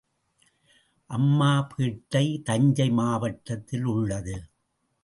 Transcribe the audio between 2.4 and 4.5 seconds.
தஞ்சை மாவட்டத்தில் உள்ளது.